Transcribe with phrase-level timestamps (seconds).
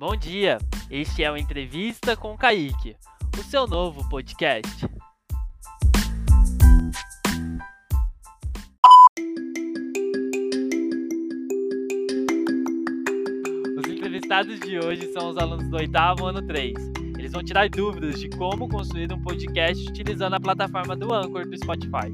[0.00, 0.56] Bom dia,
[0.90, 2.96] este é o Entrevista com Kaique,
[3.38, 4.86] o seu novo podcast.
[13.76, 16.72] Os entrevistados de hoje são os alunos do oitavo ano 3.
[17.18, 21.58] Eles vão tirar dúvidas de como construir um podcast utilizando a plataforma do Anchor do
[21.58, 22.10] Spotify.